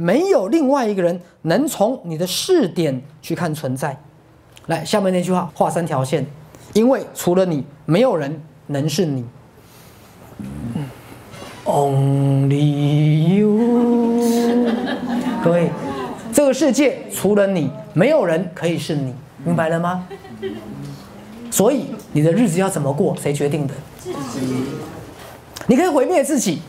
[0.00, 3.94] 没有另外一个人能从你的视点去看存在。
[4.66, 6.26] 来，下面那句话画三条线，
[6.72, 9.22] 因为除了你，没有人能是你。
[11.66, 14.24] Only you，
[15.44, 15.70] 各位，
[16.32, 19.14] 这个世界除了你，没有人可以是你，
[19.44, 20.08] 明白了吗？
[21.50, 23.74] 所以你的日子要怎么过，谁决定的？
[23.98, 24.64] 自己。
[25.66, 26.62] 你可以毁灭自己，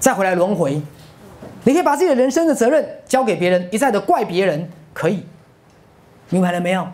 [0.00, 0.82] 再回来轮回；
[1.68, 5.22] 你可以把自己的人生的责任交给别人，一再的怪别人，可以。
[6.30, 6.88] 明白了没有？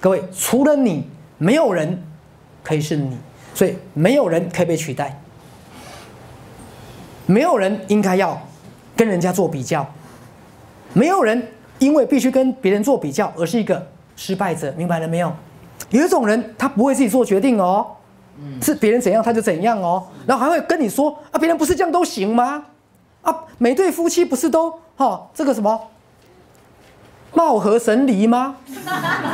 [0.00, 1.06] 各位，除了你，
[1.36, 2.02] 没有人
[2.62, 3.18] 可以是你，
[3.52, 5.20] 所以没有人可以被取代。
[7.26, 8.40] 没有人应该要
[8.96, 9.86] 跟人家做比较，
[10.94, 11.46] 没有人
[11.78, 13.86] 因为必须跟别人做比较而是一个
[14.16, 15.30] 失败者，明白了没有？
[15.90, 17.86] 有一种人他不会自己做决定哦，
[18.62, 22.64] 是别人怎样他就怎样哦，然后还会跟你说啊，别人不是这样都行吗？
[23.24, 25.88] 啊，每对夫妻不是都哈这个什么
[27.32, 28.54] 貌合神离吗？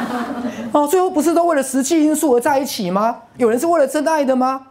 [0.73, 3.19] 哦，最后不是都为了实际因素而在一起吗？
[3.37, 4.69] 有人是为了真爱的吗？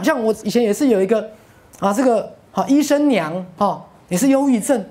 [0.00, 1.30] 像我以前也是有一个
[1.78, 2.28] 啊这个。
[2.54, 4.84] 好，医生娘，哈，也是忧郁症，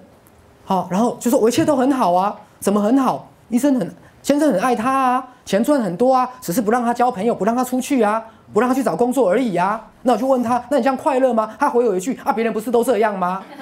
[0.66, 3.30] 好，然后就说我一切都很好啊，怎么很好？
[3.50, 9.82] 医生很先生很爱他啊，钱赚很多啊，只是不让他交朋友，不让他出去啊，不让他去找工作而已啊。
[10.04, 11.56] 那我就问他，那你这样快乐吗？
[11.60, 13.44] 他回我一句啊，别人不是都这样吗？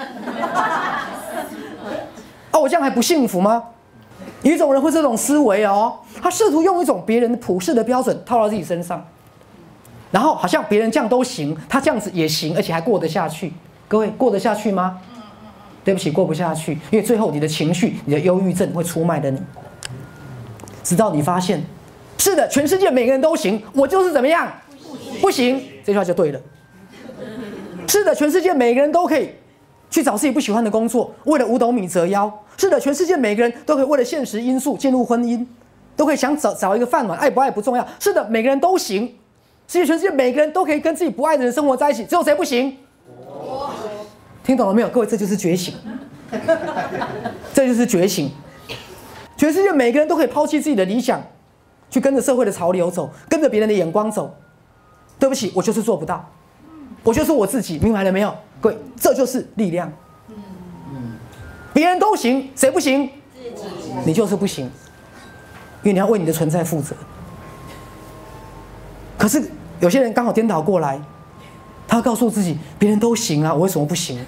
[2.52, 3.64] 啊，我这样还不幸福吗？
[4.42, 9.06] 有一种人会这种思维哦，他试图用一种别人普世的标准套到自己身上，
[10.12, 13.54] 然后好像别人这样都行，他这样子也行，而且还过得下去。
[13.88, 14.98] 各位过得下去吗？
[15.84, 19.42] 对不起，过不下去，因为最后你的情绪、你的忧郁症会出卖的你，
[20.84, 21.64] 直到你发现，
[22.18, 24.52] 是的，全世界每个人都行，我就是怎么样，
[25.22, 26.40] 不行，这句话就对了。
[27.88, 29.32] 是的，全世界每个人都可以
[29.90, 32.32] 去找自己不喜欢的工作，为了五斗米折腰。
[32.58, 35.46] 是的，全世界每个人都可以为了现实因素进入婚姻，
[35.96, 37.88] 都可以想找找一个饭碗，爱不爱不重要。
[38.00, 39.08] 是的，每个人都行，
[39.68, 42.78] 世界全世界每个人都可以跟自己不爱的人生活在一起，只有谁不行？
[44.44, 45.06] 听懂了没有，各位？
[45.06, 45.74] 这就是觉醒，
[47.54, 48.30] 这就是觉醒。
[49.40, 51.24] 全世界每个人都可以抛弃自己的理想，
[51.90, 54.36] 去跟着社会的潮流走，跟着别人的眼光走。
[55.18, 56.30] 对不起，我就是做不到，
[57.04, 58.36] 我就是我自己，明白了没有？
[58.60, 59.90] 各位，这就是力量。
[61.72, 63.10] 别人都行，谁不行？
[64.06, 66.94] 你就是不行，因为你要为你的存在负责。
[69.18, 69.42] 可是
[69.80, 71.02] 有些人刚好颠倒过来。
[71.88, 74.20] 他告诉自己，别人都行啊，我为什么不行？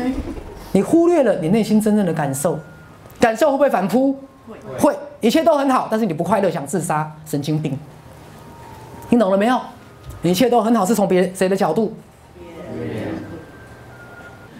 [0.72, 2.58] 你忽略了你内心真正的感受，
[3.20, 4.18] 感受会不会反扑？
[4.78, 7.78] 会，一切都很好，但是你不快乐，想自杀，神经病。
[9.08, 9.60] 听懂了没有？
[10.22, 11.94] 一切都很好，是从别人谁的角度？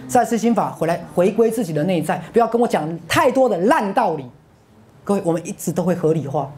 [0.06, 4.24] 再次心法回来，回归自己的内在，不要跟我讲太多的烂道理。
[5.04, 6.50] 各位，我们一直都会合理化，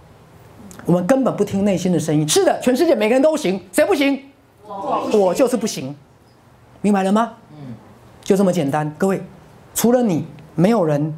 [0.85, 2.29] 我们根本不听内心的声音。
[2.29, 4.23] 是的，全世界每个人都行，谁不行？
[5.13, 5.95] 我就是不行，
[6.81, 7.33] 明白了吗？
[7.53, 7.75] 嗯，
[8.23, 8.89] 就这么简单。
[8.97, 9.21] 各位，
[9.75, 11.13] 除了你，没有人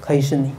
[0.00, 0.52] 可以是你。